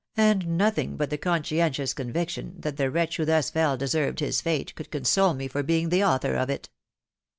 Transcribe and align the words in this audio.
and 0.17 0.57
nothing 0.57 0.97
but 0.97 1.11
the 1.11 1.17
conscientious 1.19 1.93
conviction, 1.93 2.55
that 2.57 2.75
the 2.75 2.89
wretch 2.89 3.17
who 3.17 3.23
thus 3.25 3.51
feU 3.51 3.77
deserved 3.77 4.19
his 4.19 4.41
fate, 4.41 4.73
could 4.73 4.89
console 4.89 5.35
me 5.35 5.47
for 5.47 5.61
being 5.61 5.89
the 5.89 6.03
author 6.03 6.33
of 6.33 6.49
it 6.49 6.69